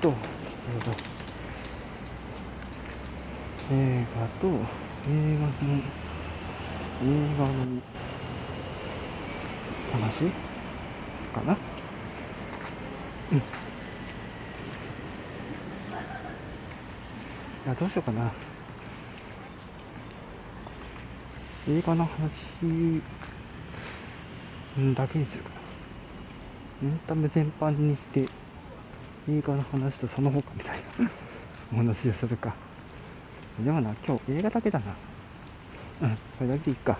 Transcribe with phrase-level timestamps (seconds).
[0.00, 0.14] と、
[0.68, 0.90] えーと、
[3.72, 4.48] 映画と、
[5.08, 5.82] 映画の、
[7.02, 7.82] 映画の
[9.92, 10.24] 話？
[11.32, 11.56] かな？
[13.32, 13.38] うん。
[13.38, 13.42] い
[17.66, 18.32] や、どうしようかな。
[21.66, 23.02] 映画の話
[24.94, 25.50] だけにするか
[26.82, 26.88] な。
[26.88, 28.28] エンタメ全般にして
[29.28, 31.10] 映画の話とその他みたいな
[31.72, 32.54] お話をするか。
[33.64, 34.94] でもな、今日映画だけだな。
[36.02, 36.98] うん、それだけでいいか。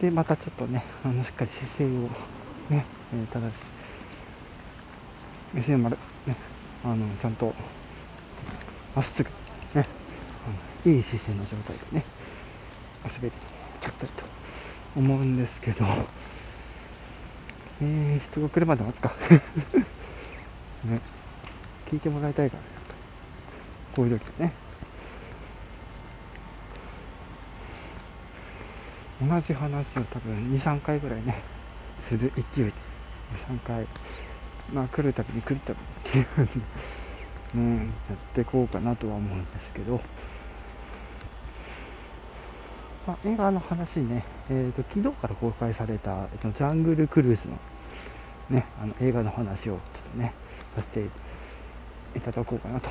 [0.00, 1.88] で、またちょっとね、あのしっかり姿勢を
[2.68, 3.76] ね、えー、正しい。
[5.54, 6.36] 目線まで、ね、
[6.84, 7.54] あの、ちゃんと、
[8.94, 9.30] まっすぐ、
[9.74, 9.86] ね、
[10.84, 12.04] あのいい姿勢の状態でね、
[13.06, 13.34] おしゃべり
[13.80, 14.24] ちゃったりと
[14.96, 15.86] 思うんですけど、
[17.80, 19.12] えー、人が来るまで待つか。
[20.84, 21.00] ね、
[21.86, 22.68] 聞いてもらいたいから、ね、
[23.94, 24.52] こういう時ね。
[29.18, 31.42] 同じ話を多分2、3回ぐらいね、
[32.02, 32.72] する勢いで、
[33.48, 33.86] 2、3回、
[34.72, 36.60] まあ来るたびに来るたびにっていう感じで、
[37.54, 37.76] うん、
[38.10, 40.00] やっていこうかなとは思うんですけど、
[43.06, 47.56] まあ、映画の話ね、えーと、昨日から公開された、えーと、ジャングルクルーズの,、
[48.50, 50.34] ね、あの映画の話をちょっとね、
[50.76, 51.08] させて
[52.14, 52.90] いただこうかなと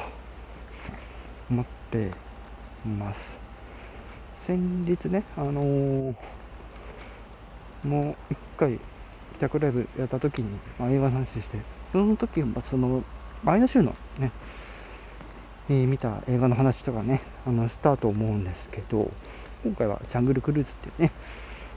[1.52, 2.12] 思って
[2.84, 3.38] ます。
[4.38, 6.16] 先日ね、あのー、
[7.84, 8.80] もう一回、
[9.34, 11.60] 帰宅ライブやった時に、ま、映画の話して、
[11.92, 13.04] その時は、その、
[13.44, 14.32] 前の週のね、
[15.70, 19.12] えー、見た映画の話とかね、あの、したと思うんですけど、
[19.64, 21.12] 今回はジャングルクルーズっていうね、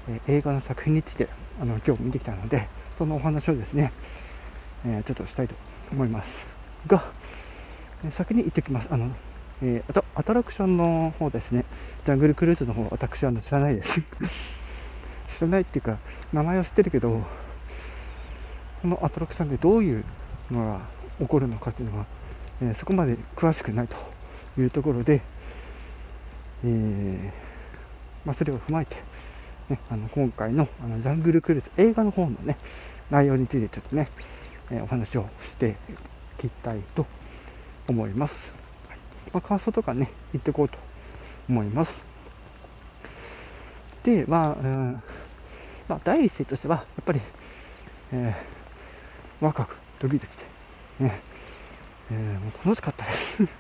[0.09, 1.29] えー、映画の作品について、
[1.61, 3.92] あの、今日見てきたので、そのお話をですね、
[4.86, 5.55] えー、ちょっとしたいと
[5.92, 6.47] 思います。
[6.86, 7.03] が、
[8.11, 8.92] 先に言ってきます。
[8.92, 9.11] あの、
[9.62, 11.64] えー、アトラクションの方ですね、
[12.05, 14.01] ジャングルクルーズの方、私は知らないです。
[15.27, 15.98] 知らないっていうか、
[16.33, 17.24] 名前は知ってるけど、
[18.83, 20.05] このアトラクションでどういう
[20.51, 20.83] のが
[21.18, 22.07] 起こるのかっていうのは、
[22.62, 23.96] えー、そこまで詳しくないと
[24.61, 25.20] いうところで、
[26.64, 27.30] えー、
[28.24, 28.96] まあ、それを踏まえて、
[29.68, 32.57] ね、あの今回のあのジャングルクルーズ映画の方のね、
[33.11, 34.08] 内容についてちょっとね、
[34.70, 35.77] えー、お話をして
[36.40, 37.06] いきたいと
[37.89, 38.52] 思います。
[38.89, 38.98] はい
[39.33, 40.79] まあ、感想とかね、言っていこうと
[41.48, 42.02] 思います。
[44.02, 45.02] で、まあ、うん、
[45.89, 47.20] まあ、第一声としては、やっぱり、
[48.12, 50.36] えー、若く、ドキドキ
[50.98, 51.20] で、ね、
[52.11, 53.42] えー、もう楽しかったです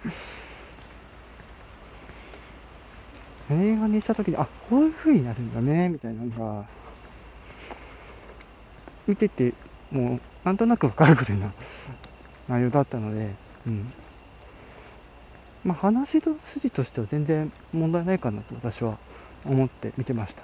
[3.50, 6.30] 映画にした時に、あ、こういう風になるんだね、みたいなの
[6.62, 6.66] が、
[9.06, 9.54] 見てて、
[9.90, 11.52] もう、なんとなくわかるぐらいな
[12.48, 13.34] 内容だったので、
[13.66, 13.92] うん。
[15.64, 18.98] まあ、話の筋としては全然問題ないかなと私は
[19.44, 20.42] 思って見てました。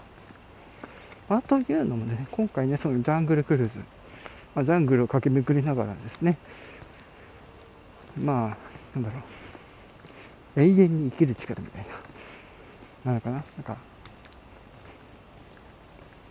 [1.29, 3.79] まあ、というのもね、今回ね、そのジャングルクルーズ、
[4.55, 6.37] まあ、ジャングルを駆け巡りながらですね、
[8.23, 8.57] まあ、
[8.95, 9.21] なんだろ
[10.57, 11.87] う、永遠に生きる力みたい
[13.05, 13.77] な、なのかな、なんか、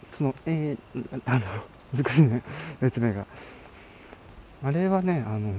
[0.10, 2.42] その、えー、なんだろう、難しいね、
[2.80, 3.26] 説明が。
[4.64, 5.54] あれはね、あの、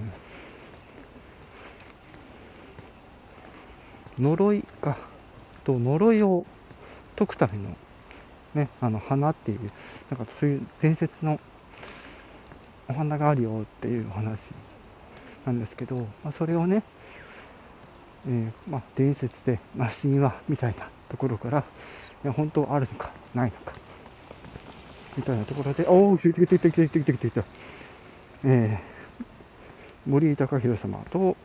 [4.19, 4.97] 呪いか、
[5.65, 6.47] と呪いを
[7.17, 7.77] 解くための、
[8.55, 9.61] ね、あの花っていう、
[10.11, 11.39] なんかそういう伝説の
[12.89, 14.41] お花があるよっていうお話
[15.47, 16.83] なんですけど、まあ、それをね、
[18.27, 21.65] えー、まあ、伝説で、まあ、神話みたいなところから、
[22.25, 23.84] いや本当あるのかないのか
[25.17, 27.45] みたいなところで、おお、来て来て来て来て来て来て来て
[28.47, 31.37] えー、森井隆弘様と、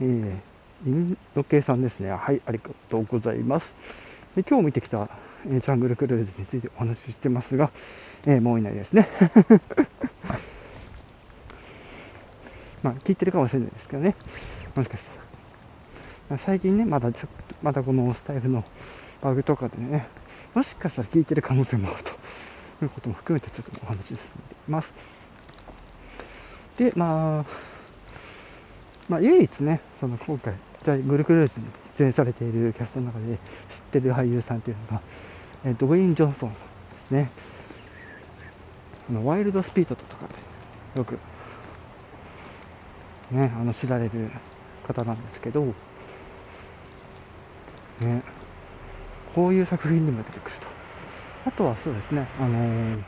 [0.00, 2.10] えー、インド系さんですね。
[2.10, 3.74] はい、ありがとうございます。
[4.34, 5.08] で今日見てきた、
[5.46, 7.70] えー、ジャングルクルーズについてお話ししてますが、
[8.26, 9.08] えー、もういないですね。
[12.82, 14.14] まあ、聞いてるかもしれないですけどね。
[14.74, 15.08] もしかし
[16.28, 16.38] たら。
[16.38, 18.62] 最近ね、まだちょっと、まだこのスタイルの
[19.22, 20.06] バグとかでね、
[20.54, 22.12] もしかしたら聞いてる可能性もあると
[22.84, 24.18] いうことも含めてちょっとお話し進ん
[24.48, 24.94] でいます。
[26.76, 27.44] で、まあ、
[29.08, 33.38] まあ、唯一ね、その今回、ジャイグルクルーズに出演されているキャストの中で知っ
[33.92, 35.02] てる俳優さんっていうのが、
[35.64, 36.60] えドウェイン・ジョンソンさん
[36.94, 37.30] ですね。
[39.08, 40.34] あのワイルドスピードとかで
[40.98, 41.18] よく、
[43.30, 44.30] ね、あの知られる
[44.86, 45.64] 方なんですけど、
[48.00, 48.22] ね、
[49.34, 50.75] こういう作品にも出てくると。
[51.46, 52.98] あとはそうですね、あのー、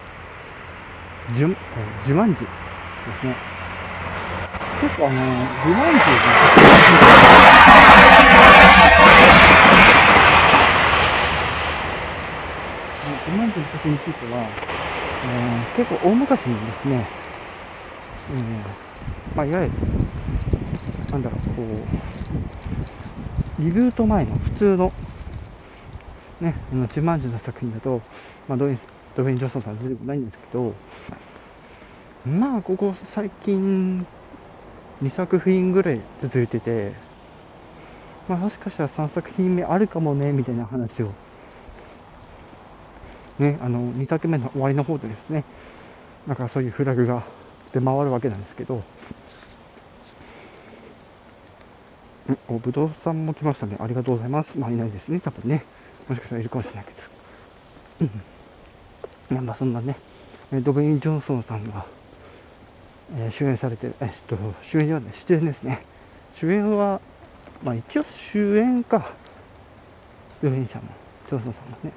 [1.34, 1.56] ジュ
[2.06, 2.46] ジュマンジで
[3.12, 3.34] すね。
[4.80, 5.16] 結構あの、
[5.66, 6.12] 自慢中
[13.26, 14.40] 自慢中の作については、
[15.24, 17.04] えー、結構大昔にですね、
[18.30, 18.38] えー、
[19.34, 19.72] まあ、いわゆる、
[21.10, 21.62] なんだろう、こ
[23.58, 24.92] う、リブート前の普通の、
[26.40, 28.02] ね、あの、自慢中の作品だと、
[28.46, 28.78] まあ、ドウェイン、
[29.14, 30.74] ドウェイン・ジョソンさん出てこないんですけど、
[32.24, 34.06] まあ、ここ最近、
[35.00, 36.94] 2作品ぐらい続いてて、
[38.28, 41.16] まあ、もしかしたら3作品目あるかもね、みたいな話を、
[43.38, 45.46] ね、あの、2作目の終わりの方でですね、
[46.26, 47.24] なんかそういうフラグが
[47.72, 48.82] 出回るわけなんですけど、
[52.46, 53.76] お、ぶどうさんも来ましたね。
[53.80, 54.58] ありがとうございます。
[54.58, 55.20] まあ、いないですね。
[55.20, 55.66] 多分ね。
[56.08, 56.92] もしかしたらいるかもしれないけ
[58.04, 58.08] ど。
[59.36, 59.46] うん。
[59.46, 59.96] まあ、そんなね、
[60.62, 61.84] ドベイン・ジョンソンさんが、
[63.16, 65.84] えー、主演されてる、えっと、主演はね、出演ですね。
[66.32, 67.00] 主演は、
[67.62, 69.12] まあ一応主演か。
[70.40, 70.84] 助演者も、
[71.28, 71.92] ジョンソンさんもね。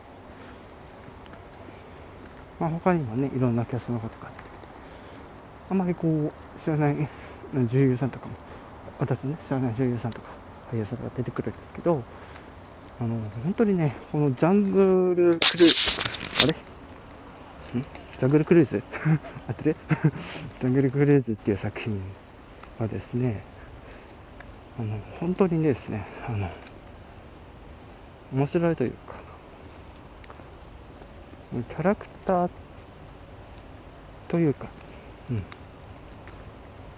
[2.60, 4.32] まあ他にもね、いろんなキャストの方が
[5.70, 7.08] あまりこう、知らない
[7.54, 8.34] 女優さんとかも、
[9.00, 10.28] 私のね、知らない女優さんとか、
[10.70, 12.04] 俳優さんとか出てくるんですけど、
[13.02, 16.46] あの、本当にね、このジャングルクルー、あ
[17.74, 17.80] れ？
[17.80, 17.82] ん？
[17.82, 18.84] ジャングルクルーズ？
[19.50, 19.76] あってる？
[20.62, 22.00] ジャングルクルーズっていう作品
[22.78, 23.42] はですね、
[24.78, 26.48] あの、本当にですね、あの、
[28.34, 29.16] 面白いというか、
[31.70, 32.50] キャラクター
[34.28, 34.68] というか、
[35.32, 35.44] うん、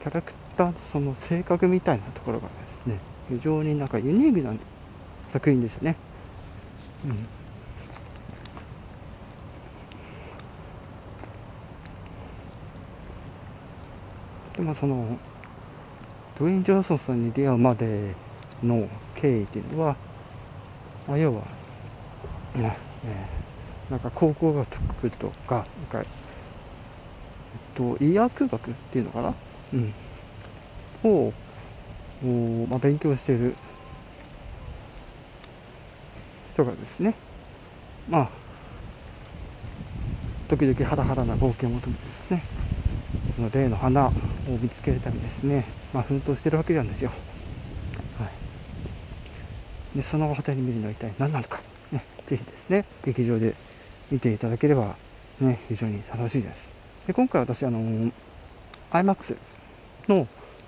[0.01, 4.72] キャラクターその性格みたいなところがですね、非常になんかユニークなんで
[5.33, 5.95] 作品ですね。
[7.03, 7.27] うん
[14.55, 15.17] でもその
[16.37, 18.13] ドウェイン・ジョンソンさんに出会うまで
[18.63, 19.95] の経緯っていうのは、
[21.07, 21.41] まあ、要は、
[22.53, 24.67] ねえー、なんか考古学
[25.09, 26.07] とか、なんか、えっ
[27.73, 29.33] と、医薬学っていうのかな？
[29.73, 29.93] うん。
[31.03, 31.33] を、
[32.69, 33.55] まあ、勉強してる
[36.53, 37.15] 人がですね、
[38.09, 38.29] まあ、
[40.49, 42.43] 時々ハラハラな冒険を求めてですね、
[43.35, 44.11] その例の花を
[44.61, 47.09] 見つけるためにですね、まあ、奮闘してるわけなんですよ。
[48.19, 48.29] は
[49.95, 51.59] い、でその果てに見るのは一体何なのか、
[51.91, 53.55] ね、ぜひですね、劇場で
[54.11, 54.95] 見ていただければ、
[55.41, 56.71] ね、非常に楽しいです。
[57.07, 58.11] で今回私、あの
[58.91, 59.37] IMAX
[60.07, 60.27] の、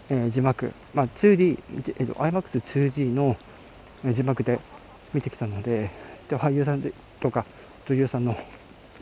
[0.10, 1.60] えー、字幕、まあ、2D、
[2.00, 3.38] えー、IMAX2D の
[4.14, 4.60] 字幕で
[5.16, 5.90] 見てきたので、
[6.30, 6.92] で俳優さんで
[7.22, 7.46] とか
[7.88, 8.36] 女優さんの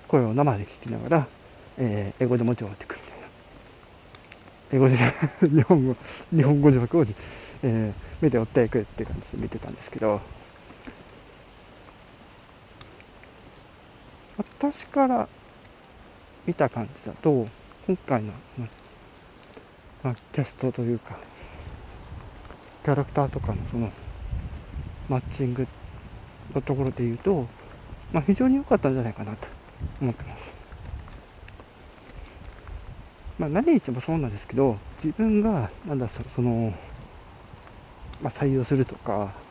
[0.07, 1.27] 声を生で聞きながら、
[1.77, 3.27] えー、英語でもちろんってくみたいな。
[4.73, 4.95] 英語で
[5.49, 5.95] 日本語、
[6.29, 7.05] 日本語字幕を、
[7.63, 10.21] えー、目で追っていくって感じで見てたんですけど、
[14.37, 15.27] 私から
[16.45, 17.47] 見た感じだと、
[17.87, 18.33] 今回の、
[20.03, 21.17] まあ、キャストというか、
[22.83, 23.91] キャラクターとかのその、
[25.09, 25.82] マッチングって
[26.53, 27.47] のところで言うと、
[28.11, 29.47] まあ、非常に良かったんじゃないかなと
[30.01, 30.53] 思ってます。
[33.37, 36.73] まあ、何にしてもそうなんですけど、自分が、なんだ、その、
[38.19, 39.43] まあ、採用するとか、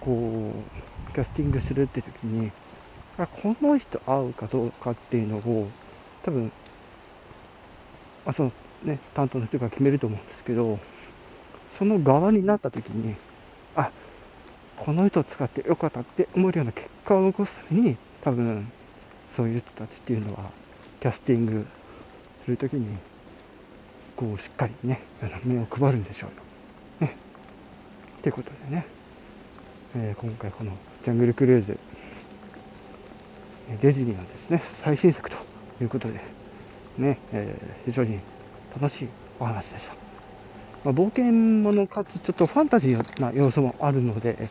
[0.00, 0.70] こ
[1.08, 2.52] う、キャスティングするって時に、
[3.16, 5.74] あこの人合うかどうかっていうのを、
[6.22, 6.54] 多分、
[8.24, 8.52] まあ、その
[8.82, 10.80] ね、担当の人が決めると思うんですけど、
[11.68, 13.18] その側になった時に、
[13.74, 13.92] あ、
[14.76, 18.70] この人を使ってよかったって思えるような結果を残すために、多分、
[19.30, 20.50] そういう人たちっていうのは、
[21.00, 21.66] キャスティング
[22.44, 22.96] するときに、
[24.16, 25.00] こう、しっかりね、
[25.44, 26.36] 目を配るんでしょうよ。
[27.00, 27.16] ね。
[28.22, 28.86] ということでね、
[29.94, 31.78] えー、今回このジャングルクルーズ、
[33.80, 35.36] デジニーのですね、最新作と
[35.80, 36.20] いうことで、
[36.98, 38.20] ね、えー、非常に
[38.74, 40.11] 楽しいお話でした。
[40.84, 44.48] まあ、冒険者かつちょっとファンタジーな要素もあるので、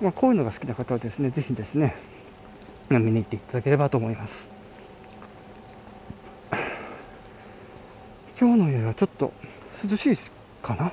[0.00, 1.96] まあ、こういうのが好きな方はですね、ぜひですね、
[2.88, 4.48] 見に行っていただければと思います。
[8.40, 9.32] 今日の夜はちょっと
[9.84, 10.16] 涼しい
[10.62, 10.92] かな？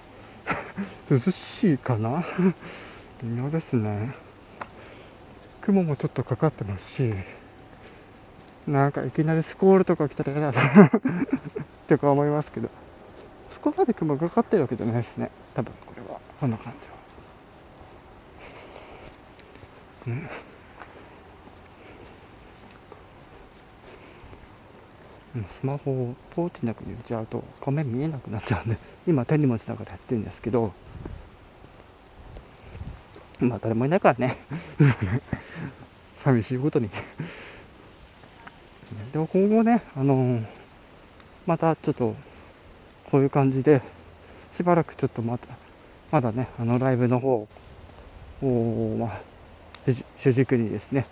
[1.09, 2.25] 涼しいかな？
[3.23, 4.13] 微妙ですね。
[5.61, 7.13] 雲もちょっとかかってますし、
[8.67, 10.91] なんかいきなりスコールとか来たら嫌だな っ
[11.87, 12.69] てか思いますけど、
[13.71, 15.29] こまで雲かかってるわけじゃないですね。
[15.53, 16.19] 多分これは。
[16.39, 16.97] こんな感じは。
[25.49, 30.71] スマホをポーチの中に入れちゃうと画面見えなくなっちゃうんで、今手に持ちながらやってるんですけど、
[33.39, 34.35] まあ誰もいないからね。
[36.23, 36.89] 寂しいことに。
[39.11, 40.45] でも今後ね、あのー、
[41.45, 42.15] またちょっと、
[43.11, 43.81] こういう感じで、
[44.55, 45.47] しばらくちょっとまた、
[46.11, 47.47] まだね、あのライブの方
[48.41, 49.21] を、まあ、
[50.17, 51.05] 主軸にですね、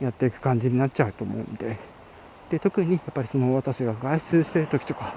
[0.00, 1.78] やっていく感じになっちゃうと思うんで、
[2.50, 5.16] で特にやっぱりその私が外出してる時とか、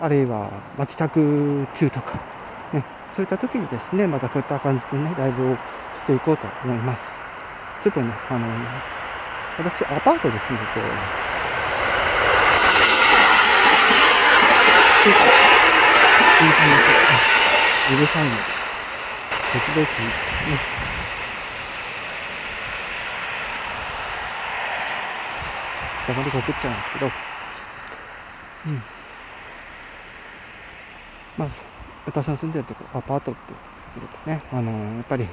[0.00, 2.24] あるいは、ま、帰宅中とか、
[2.72, 5.58] ね、そういった時にですね、またこういった感じでね、ライブを
[5.92, 7.22] していこうと思います。
[7.82, 8.82] ちょっとね、あの、
[9.56, 10.66] 私、アパートで住んで
[15.14, 15.34] て、
[16.14, 17.00] 結構、いい感じで、
[17.86, 18.56] うるさいので、
[19.50, 19.88] 時々
[20.40, 20.66] ね、
[26.06, 26.76] 黙りが送っちゃうん。
[26.78, 27.14] ですけど、
[28.64, 28.86] うん。
[31.36, 31.50] まあ、
[32.04, 32.52] 私の住ん。
[32.52, 33.54] でるところ、アパートって
[34.00, 35.28] ことね、あのー、やっぱり、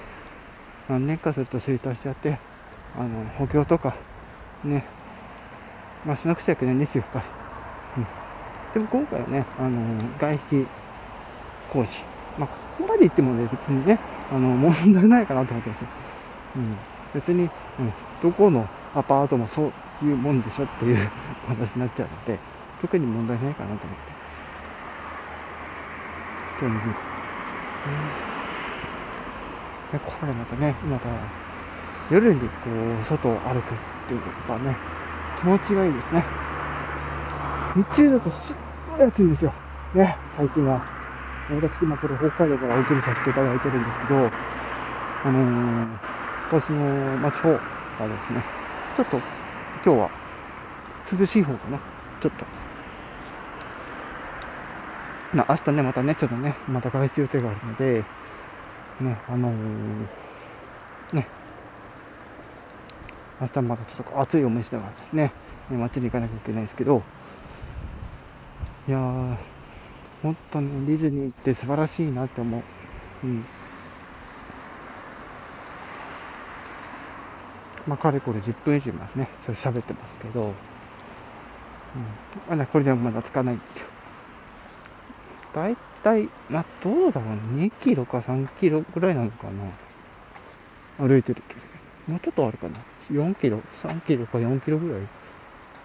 [0.88, 2.42] 何年かすると衰退しちゃって、
[2.94, 3.98] あの、補強とか、
[4.64, 4.88] ね、
[6.04, 6.80] まあ、しなくちゃいけないん。
[6.80, 7.28] ですよ、やっぱり。
[7.98, 8.10] うん。
[8.74, 10.66] でも今回はね、あの、外壁
[11.68, 12.04] 工事、
[12.40, 14.00] まあ、ここまで行ってもね、別にね、
[14.32, 15.88] あの、問題ないかなと思ってますよ。
[16.56, 16.78] うん。
[17.14, 19.68] 別に、うん、どこのアパートもそ
[20.02, 21.12] ういうもんでしょっていう
[21.48, 22.40] 話になっちゃうので、
[22.82, 24.14] 特に問題ないかなと思って。
[26.60, 26.98] 今日右。
[27.86, 27.90] う
[29.98, 31.10] ん、これまたね、また
[32.10, 33.78] 夜にこう、外を歩くっ
[34.08, 34.80] ていうのがね、
[35.36, 36.32] 気持ちがいいですね。
[37.76, 38.58] 日中だとすっ
[39.00, 39.54] 暑いですよ。
[39.94, 40.86] ね、最近は。
[41.50, 44.32] 私、今これ北海道からお送りさせていただいてるんですけど、
[45.24, 46.00] あのー、
[46.48, 47.60] 私の町方
[48.00, 48.46] がですね、
[48.96, 49.24] ちょっと
[49.86, 50.12] 今日は
[51.20, 51.80] 涼しい方かな。
[52.22, 52.46] ちょっと。
[55.34, 58.04] な、明日ね、またね、ちょっとね、また外出予定があるので、
[59.00, 60.08] ね、あのー、
[61.14, 61.28] ね、
[63.40, 65.34] 明日またちょっと暑い思いしながらですね、
[65.70, 67.04] 街に行かなきゃいけないですけど、
[68.88, 69.38] いやー、
[70.22, 72.64] 本当にディズニーって素晴らしいなって思う。
[73.24, 73.46] うん。
[77.88, 80.54] まあ、かれこれ10分以上ますね、それ喋ってますけど、うん、
[82.50, 83.88] まだこれでもまだつかないんですよ。
[85.54, 89.48] だいたい、まあ、どうだろうね、2キロか3キロぐらいなのか
[91.00, 91.08] な。
[91.08, 91.62] 歩いてるけど。
[92.08, 92.76] もうちょっとあるかな。
[93.12, 95.02] 4キロ、3キロか4キロぐらい。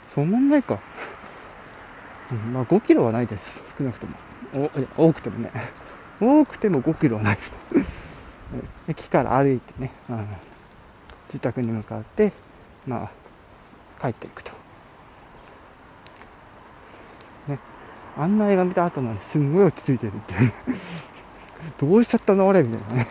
[0.07, 0.81] そんなにないか。
[2.53, 3.61] まあ5キロはないです。
[3.77, 4.15] 少なくとも。
[4.55, 5.51] おいや多くてもね。
[6.21, 7.53] 多くても5キロはないです。
[8.89, 10.27] 駅から歩いてね、うん
[11.29, 12.33] 自宅に向かって、
[12.87, 13.11] まあ、
[14.01, 14.51] 帰っていくと。
[17.49, 17.59] ね。
[18.17, 20.35] 案内が見た後のすんごい落ち着いてるって。
[21.79, 22.47] どうしちゃったの？
[22.47, 23.07] 俺みたいなね。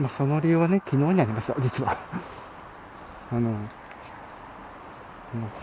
[0.00, 1.96] まあ、その理由はね、昨日にありました、実は。
[3.32, 3.56] あの、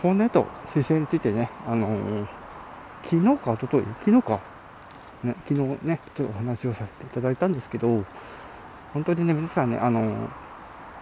[0.02, 2.28] 骨と姿勢についてね、あの
[3.04, 4.42] 昨日か、おととい、昨日か、
[5.24, 8.06] ね、昨日ね、ちょっとお話をさせていただいたんですけど、
[8.94, 10.30] 本当にね、皆さんね、あの、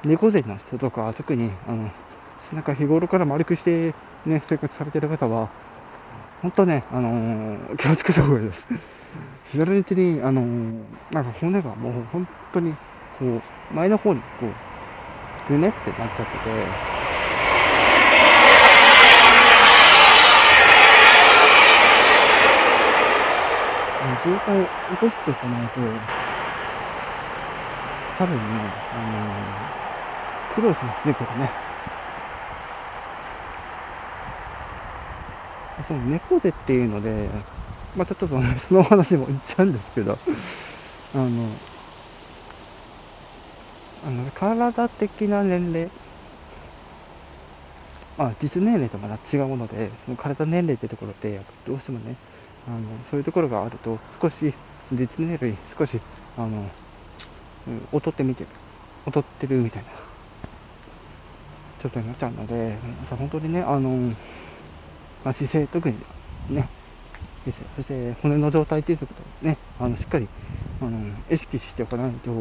[0.04, 1.92] 猫背の人とか、特に、あの、
[2.38, 3.94] 背中日頃から丸くして
[4.26, 5.50] ね、生活されてる方は、
[6.42, 8.68] 本当ね、あのー、気をつけた方がいいです。
[9.44, 10.42] 知らないうちに、あの、
[11.12, 12.78] なんか骨がもう本当に、
[13.12, 14.58] こう、前の方にこう、
[15.46, 16.78] ぐねってなっちゃってて、
[24.18, 26.02] 渋滞を起こしていかないと、
[28.16, 29.74] 多分ね、あのー、
[30.50, 31.58] 苦労しますね、これね。
[35.84, 37.46] その猫背っていうので、
[37.94, 40.20] またちょっと、 その話も言っちゃうんですけど、
[41.14, 41.62] あの、
[44.02, 45.92] あの体的な年齢、
[48.18, 52.20] まあ、実年齢とまた違うもので、その体年齢ってところで、どうしてもね、
[52.68, 54.54] あのそういうところがあると少し
[54.92, 56.00] 実年齢少し
[56.38, 56.64] あの、
[57.94, 58.50] 劣ってみてる。
[59.06, 59.90] 劣ってるみたいな。
[61.80, 62.76] ちょっとになっちゃうので
[63.06, 63.90] さ本当にねあの、
[65.24, 65.96] まあ、姿勢特に
[66.50, 66.68] ね
[67.46, 69.16] 姿勢そして骨の状態っていうことを
[69.48, 70.28] ねあのしっかり
[70.82, 71.00] あの
[71.32, 72.32] 意識しておかないと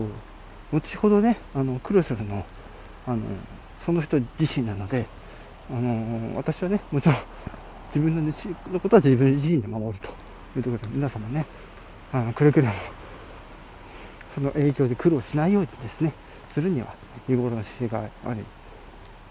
[0.72, 2.44] 後ほどねあの苦労するの
[3.06, 3.18] あの
[3.78, 5.06] その人自身なので
[5.70, 7.16] あの私はねもちろん
[7.94, 8.22] 自分の
[8.72, 10.08] のことは自分自身で守ると
[10.58, 11.46] いうところで、皆様ね、
[12.12, 12.74] あのくれぐれも、
[14.34, 16.12] その影響で苦労しないようにですね、
[16.52, 16.94] するには、
[17.26, 18.44] 日頃の姿勢があり、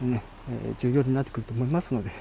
[0.07, 2.11] ね、えー、重要になってくると思いますので、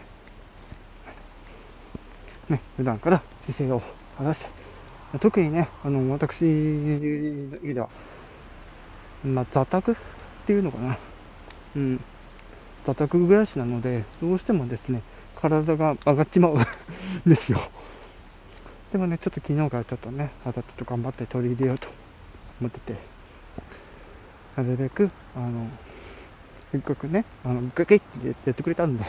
[2.49, 3.83] ね、普段から姿勢を
[4.19, 7.89] 正して、特にね、あの、私では、
[9.25, 9.95] まあ、座卓っ
[10.47, 10.99] ていうのかな。
[11.77, 12.01] うん。
[12.85, 15.03] 座卓暮らしなので、どうしてもですね、
[15.49, 16.65] 体が上がっちまうん
[17.27, 17.59] ですよ。
[18.93, 21.89] でもね、ちょっと昨日からちょっとね、またちょっと頑張って取り入れようと
[22.61, 22.97] 思ってて、
[24.57, 25.69] なるべく、あの、
[26.73, 29.05] せっかくね、あの、ガキってやってくれたんで、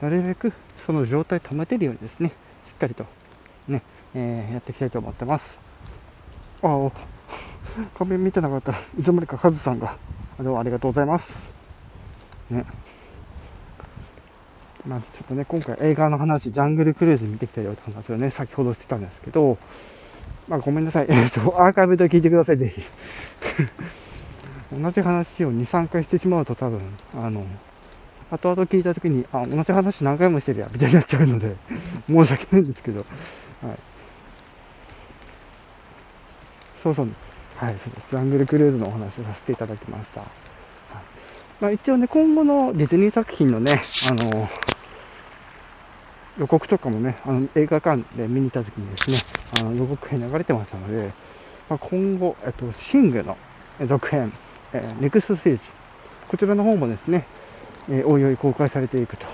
[0.00, 2.32] なるべくその状態保てるようにですね、
[2.64, 3.04] しっかりと
[3.68, 3.82] ね、
[4.14, 5.60] えー、やっていきたいと思ってます。
[6.62, 6.92] ああ、
[7.98, 9.98] 画面見てなかったらいつの間にかカズさんが、
[10.38, 11.52] どうもありがとうございます。
[12.50, 12.64] ね。
[14.84, 19.58] まずちょっとね、今回映画の話、ジャングルクルーズ見てきたよって話をね、先ほどしてたんですけど、
[20.48, 21.06] まあごめんなさい。
[21.10, 22.82] えっと、アーカイブで聞いてください、ぜひ。
[24.70, 27.46] 同じ話を2、3回してしまうと多分、あの、
[28.30, 31.58] 後々聞いたときに、あ、同じ話何回もしてるや、みたいになっちゃうので、
[32.08, 33.06] 申し訳ないんですけど、
[33.60, 33.84] はい。
[36.74, 37.16] そうそう、
[37.54, 38.10] はい、そうです。
[38.10, 40.34] ジャングルクルーズのお話をさせていただきました。
[40.88, 41.19] はい、
[41.60, 43.72] まあ、一応ね、今後のディズニー作品のね、
[44.10, 44.48] あの、
[46.38, 49.16] 予告とかもね、あの映画館で見に行った時にですね、
[49.62, 51.12] あの予告編流れてましたので、
[51.68, 53.36] まあ、今後、えっと、シングの
[53.86, 54.32] 続編、
[54.72, 55.60] えー、ネクストステージ、
[56.28, 57.26] こちらの方もですね、
[57.90, 59.26] えー、おいおい公開されていくと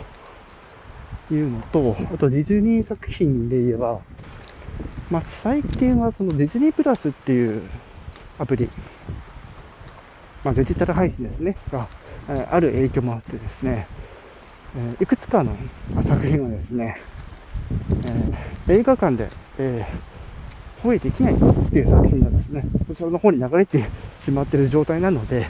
[1.33, 4.01] いうのと、あとディズニー作品で言えば、
[5.13, 7.63] まあ、最近はそのディズニープラスっていう
[8.41, 8.69] アプリ、
[10.47, 11.89] まあ、デジタル配信ですね、が、
[12.31, 13.89] えある影響もあってですね、
[14.77, 15.57] えいくつかの
[16.07, 16.99] 作品がですね、
[18.69, 19.85] え映画館で、え、
[20.85, 21.37] 放映できないっ
[21.71, 23.83] ていう作品がですね、こちらの方に流れて
[24.25, 25.47] しまっている状態なので、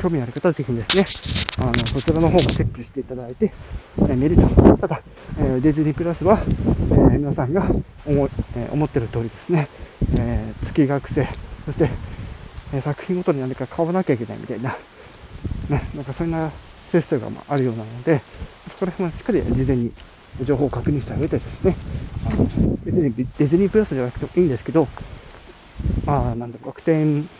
[0.00, 3.52] 興味ある方はぜひですね、あの、そちらの方もチェックしていただいて、
[4.00, 4.48] えー、見ると。
[4.78, 5.00] ただ、
[5.38, 7.70] えー、ディズニープラスは、えー、皆さんが
[8.04, 9.68] 思,、え思ってる通りですね、
[10.18, 11.24] え月額制、
[11.66, 11.88] そして、
[12.72, 14.76] え作品ごとに何か買わなきゃいけないみたいな、
[15.68, 16.52] ね、なんかそんな
[16.88, 18.24] システムがあるようなので、
[18.68, 19.94] そこら辺はしっかり事前に
[20.40, 21.78] 情報を確認した上でですね、
[22.24, 22.52] あの
[22.84, 24.90] 別にディズニープラスじゃなくてもいいんですけど、
[26.06, 27.30] あなんだ、楽天、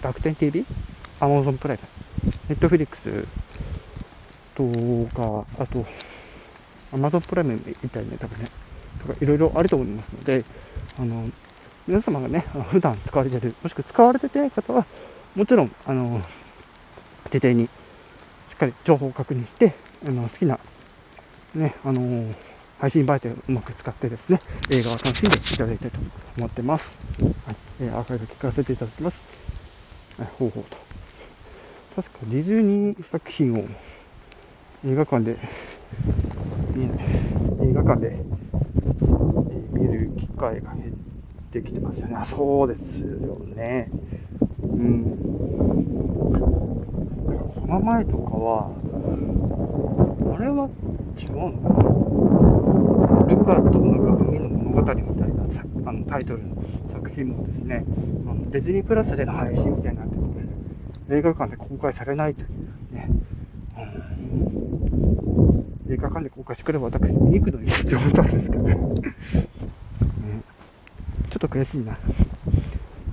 [0.00, 0.66] 楽天 TV?
[1.18, 1.88] アマゾンプライム、
[2.48, 3.28] ネットフリックス
[4.54, 5.86] とか、あと、
[6.90, 8.50] アマゾンプライムみたいな、多分ね、
[8.98, 10.46] とかいろいろあると思いますので、
[10.94, 11.30] あの、
[11.86, 12.40] 皆様がね、
[12.70, 14.86] 普段使われてる、もしくは使われてない方は、
[15.34, 16.20] もちろん、あの、
[17.30, 17.68] 徹底にし
[18.54, 19.72] っかり情報を確認して、
[20.06, 20.58] あの好きな、
[21.54, 22.34] ね、あの
[22.80, 24.38] 配信媒体をうまく使ってですね、
[24.70, 25.98] 映画を楽しんでいただきたいと
[26.36, 26.96] 思ってます。
[27.46, 29.24] はい、えー、アーカイブ聞かせていただきます。
[30.18, 30.76] はい、ほうほうと。
[31.96, 33.58] 確かディズニー作品を
[34.84, 35.36] 映画館で
[36.74, 38.18] 見映画館で
[39.72, 41.01] 見る機会が減っ
[41.52, 42.16] てきてますよね。
[42.24, 43.08] そうですよ
[43.54, 43.90] ね。
[44.62, 45.04] うん。
[47.54, 48.72] この前とかは、
[50.34, 50.70] あれは
[51.18, 51.92] 違うのかな
[53.28, 55.46] ルカとなんか海の物語みたいな
[55.86, 56.56] あのタイトルの
[56.88, 57.84] 作品もですね、
[58.50, 60.22] ディズニープラスでの配信みたいになってて、
[61.16, 62.48] 映画館で公開されないという
[62.94, 63.08] ね、
[63.76, 63.80] う
[65.90, 68.76] ん、映画館で公開してくれば私見に行くのにって思ったんですけど、ね
[71.32, 71.96] ちょっと悔しいな。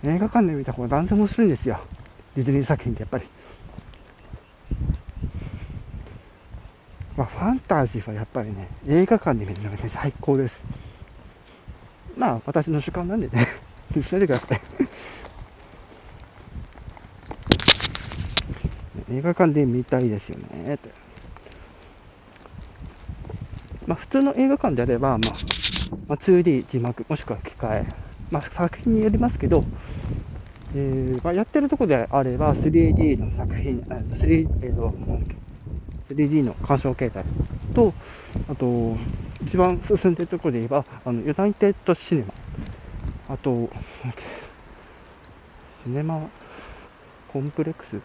[0.03, 1.79] 映画館で見た方が断然面白いんですよ。
[2.36, 3.23] ディズニー作品ってやっぱり。
[7.15, 10.65] まあ、ファンタジーはやっぱりね、映画館で見るのがね、最高です。
[12.17, 13.47] まあ、私の主観なんでね、
[14.01, 14.60] しないでください。
[19.13, 20.89] 映画館で見たいですよねって。
[23.88, 25.19] まあ、普通の映画館であれば、まあ、
[26.10, 27.86] まあ、2D 字幕、もしくは機械、
[28.32, 29.65] まあ、作品によりますけど、
[30.74, 33.82] えーまあ、やってるとこであれば 3D の作品、
[34.13, 34.96] 3, えーと
[36.10, 37.26] 3D の鑑賞形態
[37.74, 37.96] と、
[38.48, 38.98] あと、
[39.42, 42.34] 一番進んでるとこで言えば、あのユナイテッドシネマ、
[43.28, 43.70] あと、
[45.84, 46.30] シネマ
[47.28, 48.02] コンプレックス？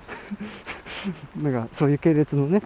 [1.36, 2.62] なんかそういう系列のね、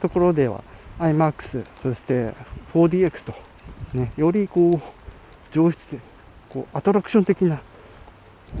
[0.00, 0.64] ところでは
[0.98, 2.34] iMAX、そして
[2.74, 3.34] 4DX と、
[3.92, 4.80] ね、よりこう、
[5.50, 6.02] 上質で、
[6.52, 7.60] こう、アトラクション的な、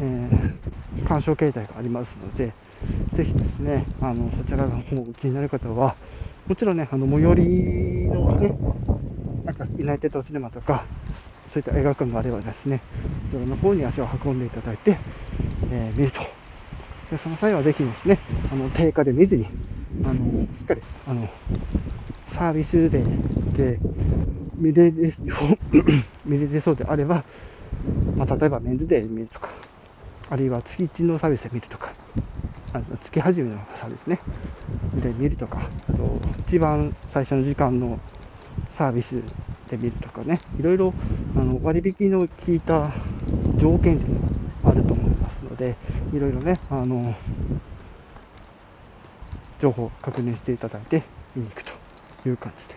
[0.00, 2.52] ー、鑑賞形態がありますので、
[3.14, 5.94] ぜひですね、あの、そちらの方気になる方は、
[6.48, 8.54] もちろんね、あの、最寄りのね、
[9.44, 10.84] なんか、ユナイテッドシネマとか、
[11.48, 12.80] そういった映画館があればですね、
[13.30, 14.96] そちらの方に足を運んでいただいて、
[15.70, 16.22] えー、見ると。
[17.10, 18.18] でその際はぜひですね、
[18.50, 19.46] あの定価で見ずに、
[20.06, 21.28] あの、しっかり、あの、
[22.28, 23.78] サービスデーで
[24.56, 25.12] 見れる
[26.24, 27.22] 見れそうであれば、
[28.22, 29.50] まあ、例えばメンズデーで見るとか、
[30.30, 31.96] あるいは月1のサービスで見るとか、
[32.72, 34.20] あの月始めのサービスね、
[34.94, 37.98] で見るとか、あと、一番最初の時間の
[38.70, 39.34] サービス
[39.66, 40.94] で見るとかね、いろいろ
[41.34, 42.94] あの割引の効いた
[43.56, 44.32] 条件っていうのが
[44.62, 45.80] あると思いますので、
[46.12, 47.16] いろいろね、あの、
[49.58, 51.02] 情報を確認していただいて
[51.34, 51.72] 見に行くと
[52.24, 52.76] いう感じで、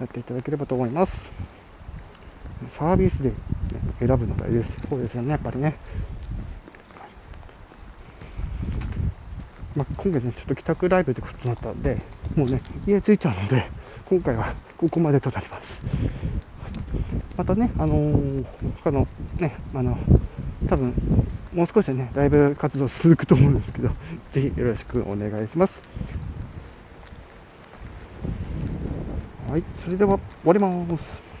[0.00, 1.32] やっていただければと思います。
[2.68, 3.51] サービスで、
[4.06, 4.78] 選ぶのがいいです。
[4.88, 5.74] そうですよね、やっぱりね。
[9.76, 11.96] まあ、今回ね、ちょっと帰宅ライブってことになったんで、
[12.36, 13.64] もうね、家着いちゃうので、
[14.04, 15.80] 今回はここまでとなります。
[17.36, 18.44] またね、あのー、
[18.84, 19.06] 他の
[19.38, 19.96] ね、あの、
[20.68, 20.94] 多分、
[21.54, 23.88] もう少しでね、ライブ活動続くと思うんですけど、
[24.32, 25.82] ぜひよろしくお願いします。
[29.50, 31.31] はい、それでは終わります。